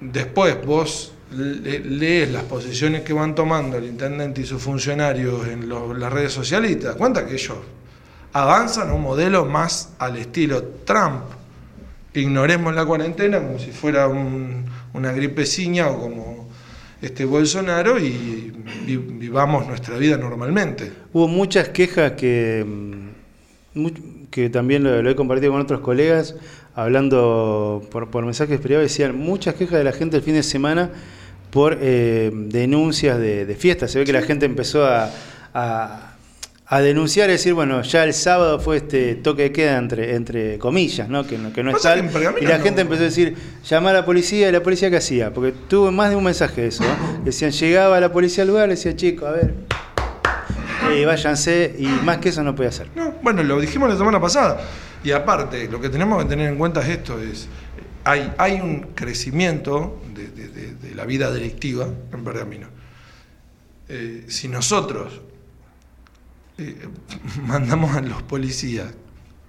después 0.00 0.64
vos 0.64 1.14
lees 1.30 2.30
las 2.30 2.44
posiciones 2.44 3.02
que 3.02 3.12
van 3.12 3.34
tomando 3.34 3.78
el 3.78 3.84
intendente 3.84 4.42
y 4.42 4.44
sus 4.44 4.62
funcionarios 4.62 5.46
en 5.46 5.68
las 5.68 6.12
redes 6.12 6.32
sociales 6.32 6.70
y 6.70 6.98
cuenta 6.98 7.26
que 7.26 7.34
ellos 7.34 7.56
avanzan 8.32 8.90
a 8.90 8.94
un 8.94 9.02
modelo 9.02 9.44
más 9.44 9.94
al 9.98 10.16
estilo 10.16 10.62
Trump. 10.84 11.22
Ignoremos 12.14 12.74
la 12.74 12.84
cuarentena 12.84 13.38
como 13.38 13.58
si 13.58 13.70
fuera 13.70 14.08
una 14.08 15.12
gripeciña 15.12 15.88
o 15.88 16.00
como 16.00 16.48
este 17.00 17.24
Bolsonaro 17.24 17.98
y 17.98 18.52
vivamos 18.86 19.66
nuestra 19.66 19.96
vida 19.96 20.16
normalmente. 20.16 20.92
Hubo 21.12 21.26
muchas 21.26 21.68
quejas 21.70 22.12
que, 22.12 22.64
mm, 23.74 23.86
que 24.30 24.50
también 24.50 24.84
lo, 24.84 25.08
he 25.08 25.16
compartido 25.16 25.52
con 25.52 25.60
otros 25.60 25.80
colegas, 25.80 26.36
hablando 26.74 27.82
por, 27.90 28.10
por 28.10 28.24
mensajes 28.24 28.60
privados, 28.60 28.90
decían 28.90 29.16
muchas 29.16 29.54
quejas 29.54 29.78
de 29.78 29.84
la 29.84 29.92
gente 29.92 30.16
el 30.16 30.22
fin 30.22 30.34
de 30.34 30.42
semana 30.42 30.90
por 31.50 31.78
eh, 31.80 32.30
denuncias 32.32 33.18
de, 33.18 33.56
fiestas. 33.58 33.90
Se 33.90 33.98
ve 33.98 34.04
que 34.04 34.12
la 34.12 34.22
gente 34.22 34.46
empezó 34.46 34.86
a 34.86 35.10
a 36.72 36.80
denunciar 36.80 37.28
y 37.28 37.32
decir, 37.32 37.52
bueno, 37.52 37.82
ya 37.82 38.02
el 38.02 38.14
sábado 38.14 38.58
fue 38.58 38.78
este 38.78 39.14
toque 39.16 39.42
de 39.42 39.52
queda 39.52 39.76
entre, 39.76 40.14
entre 40.14 40.58
comillas, 40.58 41.06
¿no? 41.06 41.26
Que, 41.26 41.36
no, 41.36 41.52
que 41.52 41.62
no 41.62 41.70
es 41.70 41.82
tal. 41.82 42.10
y 42.40 42.46
la 42.46 42.60
gente 42.60 42.80
empezó 42.80 43.02
a 43.02 43.04
decir, 43.04 43.36
llamar 43.68 43.94
a 43.94 43.98
la 43.98 44.06
policía, 44.06 44.48
y 44.48 44.52
la 44.52 44.62
policía 44.62 44.88
qué 44.88 44.96
hacía, 44.96 45.34
porque 45.34 45.52
tuve 45.52 45.90
más 45.90 46.08
de 46.08 46.16
un 46.16 46.24
mensaje 46.24 46.62
de 46.62 46.68
eso, 46.68 46.82
decían, 47.26 47.50
llegaba 47.50 48.00
la 48.00 48.10
policía 48.10 48.44
al 48.44 48.48
lugar, 48.48 48.68
le 48.68 48.76
decía, 48.76 48.96
chicos, 48.96 49.28
a 49.28 49.32
ver, 49.32 49.52
eh, 50.92 51.04
váyanse, 51.04 51.76
y 51.78 51.88
más 51.88 52.16
que 52.16 52.30
eso 52.30 52.42
no 52.42 52.54
puede 52.54 52.70
hacer. 52.70 52.86
bueno, 53.22 53.42
lo 53.42 53.60
dijimos 53.60 53.90
la 53.90 53.98
semana 53.98 54.18
pasada, 54.18 54.58
y 55.04 55.10
aparte, 55.10 55.68
lo 55.68 55.80
que 55.80 55.88
tenemos 55.88 56.22
que 56.22 56.28
tener 56.28 56.48
en 56.48 56.58
cuenta 56.58 56.80
es 56.82 56.88
esto, 56.88 57.20
es, 57.20 57.48
hay, 58.04 58.32
hay 58.38 58.60
un 58.60 58.92
crecimiento 58.94 60.00
de, 60.14 60.94
la 60.94 61.04
vida 61.04 61.30
delictiva 61.30 61.88
en 62.12 62.24
Pergamino. 62.24 62.68
Eh, 63.88 64.24
si 64.28 64.48
nosotros 64.48 65.20
eh, 66.58 66.88
mandamos 67.46 67.96
a 67.96 68.00
los 68.00 68.22
policías, 68.22 68.92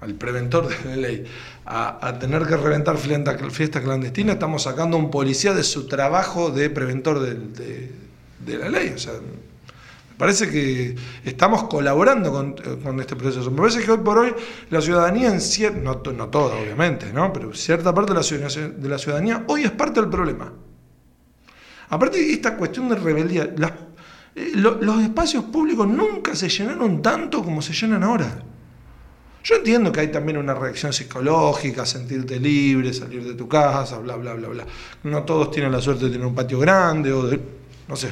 al 0.02 0.16
preventor 0.16 0.68
de 0.68 0.90
la 0.90 0.96
ley, 0.96 1.26
a, 1.66 2.18
tener 2.20 2.46
que 2.46 2.58
reventar 2.58 2.98
fiesta, 2.98 3.82
clandestina, 3.82 4.34
estamos 4.34 4.64
sacando 4.64 4.98
a 4.98 5.00
un 5.00 5.12
policía 5.12 5.54
de 5.54 5.64
su 5.64 5.88
trabajo 5.88 6.50
de 6.50 6.70
preventor 6.70 7.22
de, 7.22 8.58
la 8.58 8.70
ley. 8.70 8.96
Parece 10.18 10.50
que 10.50 10.96
estamos 11.24 11.64
colaborando 11.66 12.32
con, 12.32 13.00
este 13.00 13.16
proceso. 13.16 13.50
Me 13.52 13.62
parece 13.62 13.84
que 13.84 13.92
hoy 13.92 13.98
por 14.00 14.18
hoy 14.18 14.34
la 14.70 14.82
ciudadanía, 14.82 15.30
en 15.30 15.42
cierta, 15.42 15.80
no, 15.80 16.02
no 16.12 16.28
toda 16.30 16.56
obviamente, 16.56 17.12
¿no? 17.14 17.32
pero 17.34 17.54
cierta 17.54 17.94
parte 17.94 18.14
de 18.14 18.20
la, 18.20 18.24
ciudadanía, 19.00 19.38
de 19.38 19.44
hoy 19.48 19.64
es 19.64 19.72
parte 19.72 20.02
del 20.02 20.10
problema. 20.10 20.52
Aparte, 21.90 22.32
esta 22.32 22.58
cuestión 22.58 22.90
de 22.90 22.96
rebeldía, 22.96 23.54
eh, 24.36 24.52
los 24.56 25.02
espacios 25.02 25.44
públicos 25.46 25.88
nunca 25.88 26.36
se 26.36 26.50
llenaron 26.50 27.02
tanto 27.02 27.44
como 27.44 27.62
se 27.62 27.74
llenan 27.74 28.04
ahora. 28.04 28.44
Yo 29.44 29.56
entiendo 29.56 29.92
que 29.92 30.00
hay 30.00 30.08
también 30.08 30.38
una 30.38 30.54
reacción 30.54 30.94
psicológica, 30.94 31.86
sentirte 31.86 32.40
libre, 32.40 32.94
salir 32.94 33.26
de 33.26 33.34
tu 33.34 33.48
casa, 33.48 34.00
bla, 34.00 34.16
bla, 34.16 34.34
bla, 34.34 34.48
bla. 34.48 34.66
No 35.04 35.24
todos 35.24 35.52
tienen 35.52 35.72
la 35.72 35.82
suerte 35.82 36.06
de 36.06 36.12
tener 36.12 36.26
un 36.26 36.34
patio 36.34 36.60
grande 36.60 37.12
o 37.12 37.28
de... 37.28 37.40
no 37.88 37.96
sé. 37.96 38.10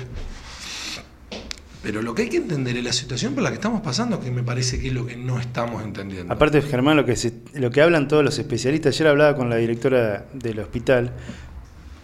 Pero 1.83 2.03
lo 2.03 2.13
que 2.13 2.23
hay 2.23 2.29
que 2.29 2.37
entender 2.37 2.77
es 2.77 2.83
la 2.83 2.93
situación 2.93 3.33
por 3.33 3.43
la 3.43 3.49
que 3.49 3.55
estamos 3.55 3.81
pasando, 3.81 4.19
que 4.19 4.29
me 4.29 4.43
parece 4.43 4.79
que 4.79 4.89
es 4.89 4.93
lo 4.93 5.05
que 5.05 5.15
no 5.17 5.39
estamos 5.39 5.83
entendiendo. 5.83 6.31
Aparte, 6.31 6.61
Germán, 6.61 6.95
lo 6.95 7.05
que, 7.05 7.15
lo 7.55 7.71
que 7.71 7.81
hablan 7.81 8.07
todos 8.07 8.23
los 8.23 8.37
especialistas, 8.37 8.95
ayer 8.95 9.07
hablaba 9.07 9.35
con 9.35 9.49
la 9.49 9.55
directora 9.55 10.25
del 10.33 10.59
hospital, 10.59 11.11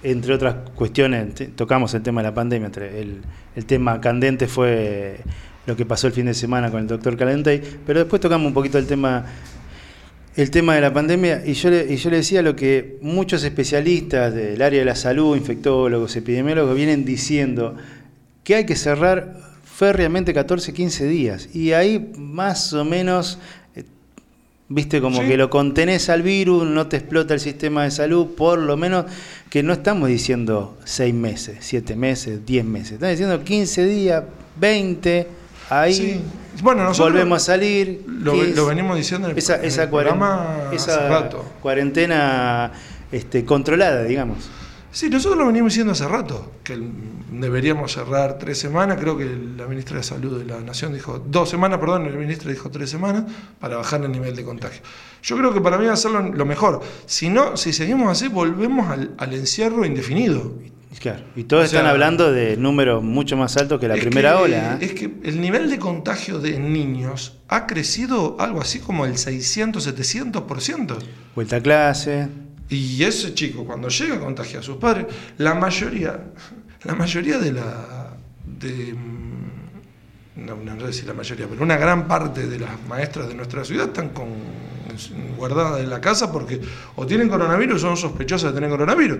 entre 0.01 0.33
otras 0.33 0.55
cuestiones, 0.73 1.55
tocamos 1.55 1.93
el 1.93 2.01
tema 2.01 2.21
de 2.21 2.27
la 2.27 2.33
pandemia, 2.33 2.71
el, 2.75 3.65
tema 3.65 4.01
candente 4.01 4.47
fue 4.47 5.19
lo 5.67 5.75
que 5.75 5.85
pasó 5.85 6.07
el 6.07 6.13
fin 6.13 6.25
de 6.25 6.33
semana 6.33 6.71
con 6.71 6.81
el 6.81 6.87
doctor 6.87 7.15
Calentey, 7.15 7.61
pero 7.85 7.99
después 7.99 8.19
tocamos 8.19 8.47
un 8.47 8.53
poquito 8.53 8.77
el 8.77 8.87
tema, 8.87 9.25
el 10.35 10.49
tema 10.49 10.75
de 10.75 10.81
la 10.81 10.93
pandemia 10.93 11.45
y 11.45 11.53
yo, 11.53 11.69
y 11.73 11.97
yo 11.97 12.09
le 12.09 12.17
decía 12.17 12.41
lo 12.41 12.55
que 12.55 12.97
muchos 13.01 13.43
especialistas 13.43 14.33
del 14.33 14.61
área 14.61 14.79
de 14.79 14.85
la 14.85 14.95
salud, 14.95 15.35
infectólogos, 15.35 16.15
epidemiólogos, 16.15 16.75
vienen 16.75 17.03
diciendo, 17.03 17.75
que 18.43 18.55
hay 18.55 18.65
que 18.65 18.77
cerrar 18.77 19.46
férreamente 19.77 20.33
14, 20.33 20.73
15 20.73 21.05
días 21.05 21.49
y 21.53 21.73
ahí 21.73 22.11
más 22.17 22.73
o 22.73 22.83
menos 22.83 23.37
Viste, 24.69 24.99
como 24.99 25.21
que 25.21 25.37
lo 25.37 25.49
contenés 25.49 26.09
al 26.09 26.23
virus, 26.23 26.65
no 26.65 26.87
te 26.87 26.97
explota 26.97 27.33
el 27.33 27.39
sistema 27.39 27.83
de 27.85 27.91
salud, 27.91 28.35
por 28.35 28.59
lo 28.59 28.75
menos 28.75 29.05
que 29.49 29.63
no 29.63 29.71
estamos 29.71 30.09
diciendo 30.09 30.77
seis 30.83 31.13
meses, 31.13 31.59
siete 31.61 31.95
meses, 31.95 32.45
diez 32.45 32.65
meses, 32.65 32.93
estamos 32.93 33.11
diciendo 33.11 33.41
15 33.45 33.85
días, 33.85 34.25
20, 34.59 35.25
ahí 35.69 36.21
bueno, 36.61 36.91
volvemos 36.97 37.43
a 37.43 37.45
salir. 37.45 38.03
Lo, 38.07 38.65
venimos 38.65 38.97
diciendo 38.97 39.27
en 39.27 39.31
el, 39.31 39.37
esa, 39.37 39.63
esa, 39.63 39.89
cuarentena 41.61 42.73
este, 43.09 43.45
controlada, 43.45 44.03
digamos. 44.03 44.49
Sí, 44.91 45.09
nosotros 45.09 45.37
lo 45.37 45.47
venimos 45.47 45.73
diciendo 45.73 45.91
hace 45.91 46.07
rato, 46.07 46.53
que 46.63 46.79
deberíamos 47.31 47.91
cerrar 47.91 48.37
tres 48.37 48.57
semanas, 48.57 48.97
creo 48.99 49.17
que 49.17 49.25
la 49.25 49.67
ministra 49.67 49.97
de 49.97 50.03
Salud 50.03 50.39
de 50.39 50.45
la 50.45 50.59
Nación 50.61 50.93
dijo, 50.93 51.19
dos 51.19 51.49
semanas, 51.49 51.79
perdón, 51.79 52.05
el 52.05 52.17
ministro 52.17 52.49
dijo 52.49 52.71
tres 52.71 52.89
semanas, 52.89 53.25
para 53.59 53.77
bajar 53.77 54.01
el 54.03 54.11
nivel 54.11 54.35
de 54.35 54.43
contagio. 54.43 54.81
Yo 55.21 55.37
creo 55.37 55.53
que 55.53 55.61
para 55.61 55.77
mí 55.77 55.85
va 55.85 55.93
a 55.93 55.97
ser 55.97 56.11
lo, 56.11 56.45
mejor. 56.45 56.81
Si 57.05 57.29
no, 57.29 57.57
si 57.57 57.73
seguimos 57.73 58.09
así, 58.09 58.29
volvemos 58.29 58.89
al, 58.89 59.33
encierro 59.33 59.85
indefinido. 59.85 60.55
Claro, 60.99 61.23
y 61.35 61.43
todos 61.43 61.65
están 61.65 61.85
hablando 61.85 62.31
de 62.31 62.57
números 62.57 63.03
mucho 63.03 63.37
más 63.37 63.55
altos 63.57 63.79
que 63.79 63.87
la 63.87 63.95
primera 63.95 64.39
ola. 64.39 64.77
¿eh? 64.81 64.85
Es 64.85 64.93
que 64.93 65.11
el 65.23 65.39
nivel 65.39 65.69
de 65.69 65.77
contagio 65.77 66.39
de 66.39 66.57
niños 66.57 67.37
ha 67.49 67.67
crecido 67.67 68.37
algo 68.39 68.61
así 68.61 68.79
como 68.79 69.05
el 69.05 69.17
600, 69.17 69.95
700%. 69.95 70.97
Vuelta 71.35 71.57
a 71.57 71.61
clase. 71.61 72.46
Y 72.69 73.03
ese 73.03 73.33
chico, 73.33 73.65
cuando 73.65 73.87
llega, 73.89 74.19
contagia 74.19 74.59
a 74.59 74.63
sus 74.63 74.77
padres. 74.77 75.07
La 75.37 75.55
mayoría, 75.55 76.19
la 76.83 76.95
mayoría 76.95 77.37
de 77.37 77.51
la. 77.53 78.17
De, 78.45 78.93
mm, 78.93 80.45
no, 80.45 80.55
no 80.57 80.85
sé 80.87 80.93
si 80.93 81.05
la 81.05 81.13
mayoría, 81.13 81.47
pero 81.47 81.63
una 81.63 81.77
gran 81.77 82.07
parte 82.07 82.47
de 82.47 82.59
las 82.59 82.81
maestras 82.87 83.27
de 83.27 83.35
nuestra 83.35 83.63
ciudad 83.65 83.87
están 83.87 84.09
con, 84.09 84.27
guardadas 85.37 85.81
en 85.81 85.89
la 85.89 86.01
casa 86.01 86.31
porque 86.31 86.59
o 86.95 87.05
tienen 87.05 87.29
coronavirus 87.29 87.83
o 87.83 87.87
son 87.87 87.97
sospechosas 87.97 88.51
de 88.51 88.55
tener 88.55 88.69
coronavirus. 88.69 89.19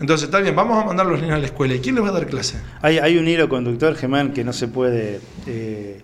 Entonces 0.00 0.26
está 0.26 0.40
bien, 0.40 0.54
vamos 0.54 0.82
a 0.82 0.86
mandar 0.86 1.06
a 1.06 1.10
los 1.10 1.20
niños 1.20 1.36
a 1.36 1.38
la 1.38 1.46
escuela. 1.46 1.74
¿Y 1.74 1.80
quién 1.80 1.94
les 1.94 2.04
va 2.04 2.08
a 2.08 2.12
dar 2.12 2.26
clase? 2.26 2.58
Hay, 2.82 2.98
hay 2.98 3.16
un 3.16 3.26
hilo 3.28 3.48
conductor, 3.48 3.94
Germán, 3.94 4.32
que 4.32 4.44
no 4.44 4.52
se 4.52 4.68
puede. 4.68 5.20
Eh, 5.46 6.02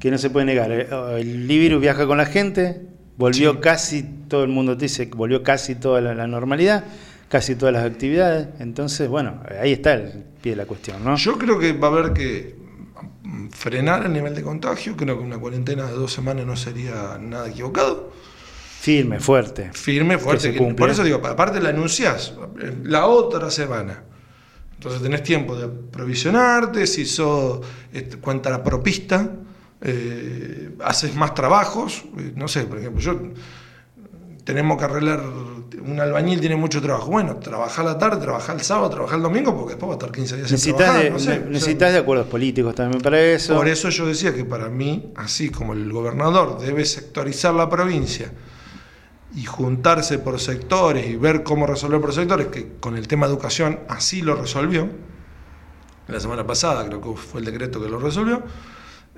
que 0.00 0.10
no 0.10 0.18
se 0.18 0.30
puede 0.30 0.46
negar. 0.46 0.70
El 0.72 1.46
virus 1.46 1.80
viaja 1.80 2.06
con 2.06 2.18
la 2.18 2.26
gente, 2.26 2.82
Volvió 3.18 3.60
casi, 3.60 4.02
todo 4.02 4.44
el 4.44 4.50
mundo 4.50 4.76
dice, 4.76 5.06
volvió 5.14 5.42
casi 5.42 5.74
toda 5.74 6.00
la, 6.00 6.26
normalidad, 6.26 6.84
casi 7.28 7.54
todas 7.54 7.72
las 7.72 7.84
actividades. 7.84 8.48
Entonces, 8.58 9.08
bueno, 9.08 9.40
ahí 9.60 9.72
está 9.72 9.94
el 9.94 10.24
pie 10.42 10.52
de 10.52 10.56
la 10.56 10.66
cuestión, 10.66 11.02
¿no? 11.02 11.16
Yo 11.16 11.38
creo 11.38 11.58
que 11.58 11.72
va 11.72 11.88
a 11.88 11.90
haber 11.92 12.12
que 12.12 12.56
frenar 13.50 14.04
el 14.04 14.12
nivel 14.12 14.34
de 14.34 14.42
contagio. 14.42 14.96
Creo 14.96 15.18
que 15.18 15.24
una 15.24 15.38
cuarentena 15.38 15.86
de 15.86 15.92
dos 15.92 16.12
semanas 16.12 16.44
no 16.44 16.56
sería 16.56 17.18
nada 17.18 17.48
equivocado. 17.48 18.12
Firme, 18.80 19.18
fuerte. 19.18 19.70
Firme, 19.72 20.18
fuerte. 20.18 20.52
por 20.76 20.90
eso 20.90 21.02
digo, 21.02 21.20
aparte 21.26 21.60
la 21.60 21.70
anunciás 21.70 22.34
la 22.84 23.06
otra 23.06 23.50
semana. 23.50 24.04
Entonces 24.74 25.02
tenés 25.02 25.22
tiempo 25.22 25.56
de 25.56 25.68
provisionarte, 25.68 26.86
si 26.86 27.06
sos 27.06 27.66
este, 27.92 28.18
cuenta 28.18 28.50
la 28.50 28.62
propista 28.62 29.32
eh, 29.82 30.70
haces 30.84 31.14
más 31.14 31.34
trabajos, 31.34 32.04
eh, 32.18 32.32
no 32.34 32.48
sé, 32.48 32.64
por 32.64 32.78
ejemplo, 32.78 33.00
yo 33.00 33.20
tenemos 34.46 34.78
que 34.78 34.84
arreglar, 34.84 35.20
un 35.84 36.00
albañil 36.00 36.40
tiene 36.40 36.54
mucho 36.54 36.80
trabajo, 36.80 37.10
bueno, 37.10 37.36
trabajar 37.36 37.84
la 37.84 37.98
tarde, 37.98 38.20
trabajar 38.22 38.54
el 38.56 38.62
sábado, 38.62 38.88
trabajar 38.90 39.16
el 39.16 39.24
domingo, 39.24 39.56
porque 39.56 39.74
después 39.74 39.90
va 39.90 39.94
a 39.94 39.98
estar 39.98 40.12
15 40.12 40.36
días 40.36 40.48
sin 40.60 40.76
trabajar. 40.76 41.12
necesitas 41.50 41.92
de 41.92 41.98
acuerdos 41.98 42.28
políticos 42.28 42.74
también 42.74 43.02
para 43.02 43.20
eso. 43.20 43.56
Por 43.56 43.66
eso 43.66 43.88
yo 43.90 44.06
decía 44.06 44.32
que 44.32 44.44
para 44.44 44.68
mí, 44.68 45.12
así 45.16 45.50
como 45.50 45.72
el 45.72 45.92
gobernador 45.92 46.60
debe 46.60 46.84
sectorizar 46.84 47.54
la 47.54 47.68
provincia 47.68 48.30
y 49.34 49.44
juntarse 49.44 50.20
por 50.20 50.38
sectores 50.38 51.08
y 51.08 51.16
ver 51.16 51.42
cómo 51.42 51.66
resolver 51.66 52.00
por 52.00 52.14
sectores, 52.14 52.46
que 52.46 52.74
con 52.78 52.96
el 52.96 53.08
tema 53.08 53.26
educación 53.26 53.80
así 53.88 54.22
lo 54.22 54.36
resolvió, 54.36 54.88
la 56.06 56.20
semana 56.20 56.46
pasada 56.46 56.86
creo 56.86 57.00
que 57.00 57.20
fue 57.20 57.40
el 57.40 57.46
decreto 57.46 57.82
que 57.82 57.88
lo 57.88 57.98
resolvió, 57.98 58.44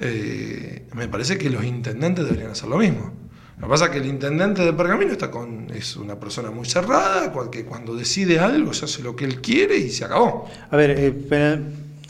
eh, 0.00 0.86
me 0.94 1.08
parece 1.08 1.38
que 1.38 1.50
los 1.50 1.64
intendentes 1.64 2.24
deberían 2.24 2.50
hacer 2.50 2.68
lo 2.68 2.78
mismo. 2.78 3.12
Lo 3.58 3.66
que 3.66 3.70
pasa 3.70 3.86
es 3.86 3.90
que 3.90 3.98
el 3.98 4.06
intendente 4.06 4.62
de 4.62 4.72
Pergamino 4.72 5.12
está 5.12 5.30
con, 5.30 5.68
es 5.74 5.96
una 5.96 6.20
persona 6.20 6.50
muy 6.50 6.66
cerrada, 6.66 7.32
que 7.50 7.64
cuando 7.64 7.96
decide 7.96 8.38
algo 8.38 8.72
se 8.72 8.84
hace 8.84 9.02
lo 9.02 9.16
que 9.16 9.24
él 9.24 9.40
quiere 9.40 9.76
y 9.78 9.90
se 9.90 10.04
acabó. 10.04 10.48
A 10.70 10.76
ver, 10.76 10.90
eh, 10.96 11.60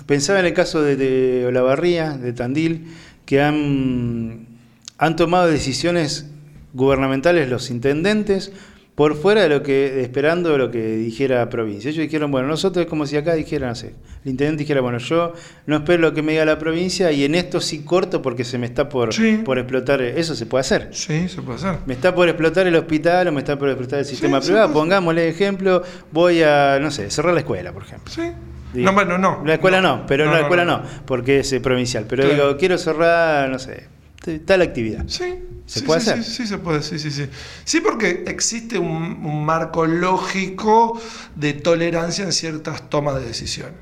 pensaba 0.04 0.40
en 0.40 0.47
el 0.47 0.52
caso 0.52 0.83
de, 0.83 0.97
de 0.97 1.47
Olavarría, 1.47 2.18
de 2.18 2.35
Tandil, 2.35 2.88
que 3.25 3.40
han, 3.40 4.47
han 4.99 5.16
tomado 5.16 5.49
decisiones 5.49 6.26
gubernamentales 6.75 7.49
los 7.49 7.71
intendentes 7.71 8.52
por 8.99 9.14
fuera 9.14 9.43
de 9.43 9.49
lo 9.49 9.62
que, 9.62 10.00
esperando 10.00 10.59
lo 10.59 10.73
que 10.73 10.97
dijera 10.97 11.49
provincia. 11.49 11.88
Ellos 11.88 12.02
dijeron, 12.02 12.33
bueno, 12.33 12.49
nosotros 12.49 12.85
es 12.85 12.90
como 12.90 13.07
si 13.07 13.17
acá 13.17 13.35
dijeran, 13.35 13.69
no 13.69 13.75
sé, 13.76 13.95
el 14.25 14.31
intendente 14.33 14.64
dijera, 14.64 14.81
bueno, 14.81 14.99
yo 14.99 15.35
no 15.67 15.76
espero 15.76 16.02
lo 16.02 16.12
que 16.12 16.21
me 16.21 16.33
diga 16.33 16.45
la 16.45 16.59
provincia 16.59 17.12
y 17.12 17.23
en 17.23 17.37
esto 17.37 17.61
sí 17.61 17.85
corto 17.85 18.21
porque 18.23 18.43
se 18.43 18.59
me 18.59 18.67
está 18.67 18.88
por, 18.88 19.11
por 19.45 19.57
explotar, 19.61 20.02
eso 20.02 20.35
se 20.35 20.47
puede 20.47 20.62
hacer. 20.62 20.88
Sí, 20.90 21.28
se 21.28 21.40
puede 21.43 21.59
hacer. 21.59 21.76
Me 21.87 21.95
está 21.95 22.12
por 22.12 22.28
explotar 22.28 22.67
el 22.67 22.75
hospital 22.75 23.28
o 23.28 23.33
me 23.33 23.38
está 23.38 23.57
por 23.57 23.69
explotar 23.69 24.00
el 24.00 24.05
sistema 24.05 24.40
privado, 24.40 24.73
pongámosle 24.73 25.28
ejemplo, 25.28 25.81
voy 26.11 26.43
a, 26.43 26.81
no 26.81 26.90
sé, 26.90 27.09
cerrar 27.09 27.35
la 27.35 27.40
escuela, 27.40 27.73
por 27.73 27.85
ejemplo. 27.85 28.12
Sí. 28.12 28.33
no, 28.75 28.93
bueno, 28.95 29.17
no. 29.17 29.45
La 29.47 29.55
escuela 29.55 29.81
no, 29.81 30.07
pero 30.09 30.25
no, 30.25 30.33
la 30.33 30.40
escuela 30.40 30.64
no, 30.64 30.83
porque 31.07 31.38
es 31.38 31.55
provincial. 31.62 32.05
Pero 32.09 32.28
digo, 32.28 32.57
quiero 32.57 32.76
cerrar, 32.76 33.49
no 33.49 33.61
sé, 33.61 33.87
tal 34.44 34.62
actividad. 34.62 35.04
Sí. 35.06 35.38
¿Se 35.66 35.82
puede 35.82 36.00
hacer? 36.00 36.25
Sí, 36.25 36.32
sí, 36.32 36.46
se 36.46 36.58
puede, 36.58 36.82
sí, 36.82 36.98
sí, 36.98 37.10
sí. 37.10 37.26
Sí, 37.64 37.80
porque 37.80 38.25
existe 38.26 38.78
un, 38.78 39.44
marco 39.44 39.87
lógico 39.87 41.00
de 41.34 41.52
tolerancia 41.52 42.25
en 42.25 42.32
ciertas 42.32 42.88
tomas 42.88 43.16
de 43.16 43.26
decisiones. 43.26 43.75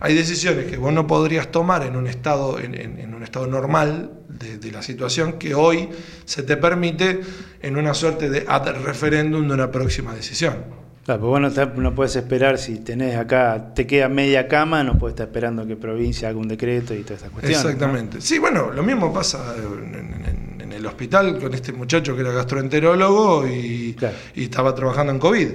Hay 0.00 0.14
decisiones 0.14 0.66
que 0.66 0.76
vos 0.76 0.92
no 0.92 1.06
podrías 1.06 1.52
tomar 1.52 1.84
en 1.84 1.94
un 1.94 2.06
estado, 2.06 2.58
en, 2.58 3.14
un 3.14 3.22
estado 3.22 3.46
normal 3.46 4.12
de, 4.28 4.72
la 4.72 4.82
situación 4.82 5.34
que 5.34 5.54
hoy 5.54 5.90
se 6.24 6.42
te 6.42 6.56
permite 6.56 7.20
en 7.60 7.76
una 7.76 7.94
suerte 7.94 8.30
de 8.30 8.44
ad 8.48 8.66
referéndum 8.82 9.46
de 9.46 9.54
una 9.54 9.70
próxima 9.70 10.14
decisión. 10.14 10.64
Claro, 11.08 11.22
pues 11.22 11.30
bueno, 11.40 11.70
no 11.76 11.94
puedes 11.94 12.16
esperar, 12.16 12.58
si 12.58 12.80
tenés 12.80 13.16
acá, 13.16 13.72
te 13.74 13.86
queda 13.86 14.10
media 14.10 14.46
cama, 14.46 14.84
no 14.84 14.98
puedes 14.98 15.14
estar 15.14 15.28
esperando 15.28 15.66
que 15.66 15.74
provincia 15.74 16.28
haga 16.28 16.36
un 16.38 16.48
decreto 16.48 16.92
y 16.92 17.00
todas 17.00 17.22
esas 17.22 17.30
cuestiones. 17.30 17.64
Exactamente. 17.64 18.20
Sí, 18.20 18.38
bueno, 18.38 18.70
lo 18.72 18.82
mismo 18.82 19.10
pasa 19.10 19.54
en, 19.56 20.70
el 20.70 20.84
hospital 20.84 21.38
con 21.38 21.54
este 21.54 21.72
muchacho 21.72 22.14
que 22.14 22.20
era 22.20 22.32
gastroenterólogo 22.32 23.48
y, 23.48 23.96
estaba 24.34 24.74
trabajando 24.74 25.14
en 25.14 25.18
COVID. 25.18 25.48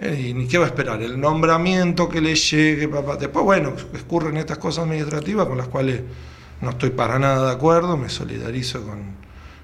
Eh, 0.00 0.26
y 0.30 0.34
ni 0.34 0.48
qué 0.48 0.58
va 0.58 0.64
a 0.64 0.68
esperar, 0.70 1.00
el 1.00 1.20
nombramiento 1.20 2.08
que 2.08 2.20
le 2.20 2.34
llegue, 2.34 2.88
papá. 2.88 3.14
Después, 3.14 3.44
bueno, 3.44 3.74
escurren 3.94 4.38
estas 4.38 4.58
cosas 4.58 4.86
administrativas 4.86 5.46
con 5.46 5.56
las 5.56 5.68
cuales 5.68 6.00
no 6.62 6.70
estoy 6.70 6.90
para 6.90 7.16
nada 7.20 7.46
de 7.46 7.52
acuerdo, 7.52 7.96
me 7.96 8.08
solidarizo 8.08 8.84
con, 8.84 8.98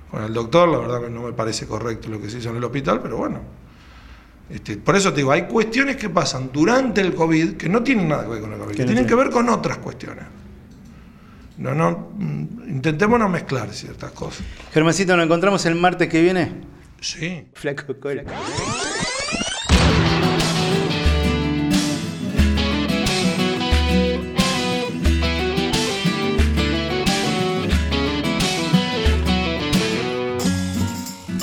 con 0.08 0.22
el 0.22 0.32
doctor, 0.32 0.68
la 0.68 0.78
verdad 0.78 1.00
que 1.00 1.10
no 1.10 1.22
me 1.22 1.32
parece 1.32 1.66
correcto 1.66 2.10
lo 2.10 2.22
que 2.22 2.30
se 2.30 2.38
hizo 2.38 2.50
en 2.50 2.58
el 2.58 2.64
hospital, 2.64 3.00
pero 3.02 3.16
bueno, 3.16 3.65
este, 4.48 4.76
por 4.76 4.94
eso 4.94 5.10
te 5.10 5.16
digo, 5.18 5.32
hay 5.32 5.42
cuestiones 5.42 5.96
que 5.96 6.08
pasan 6.08 6.50
durante 6.52 7.00
el 7.00 7.14
COVID 7.14 7.56
que 7.56 7.68
no 7.68 7.82
tienen 7.82 8.08
nada 8.08 8.24
que 8.24 8.30
ver 8.30 8.40
con 8.40 8.52
el 8.52 8.58
COVID, 8.58 8.76
que 8.76 8.84
tienen 8.84 9.06
que 9.06 9.14
ver 9.14 9.30
con 9.30 9.48
otras 9.48 9.78
cuestiones. 9.78 10.24
No, 11.58 11.74
no, 11.74 12.10
mm, 12.16 12.68
intentemos 12.68 13.18
no 13.18 13.28
mezclar 13.28 13.72
ciertas 13.72 14.12
cosas. 14.12 14.44
Germancito, 14.72 15.16
¿nos 15.16 15.24
encontramos 15.24 15.64
el 15.66 15.74
martes 15.74 16.08
que 16.08 16.22
viene? 16.22 16.52
Sí. 17.00 17.48
Flaco 17.54 17.98
cola. 17.98 18.22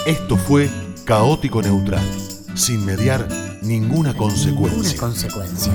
Esto 0.06 0.36
fue 0.38 0.70
Caótico 1.06 1.62
Neutral 1.62 2.33
sin 2.56 2.86
mediar 2.86 3.28
ninguna 3.62 4.14
consecuencia. 4.14 4.78
Ninguna 4.78 5.00
consecuencia. 5.00 5.74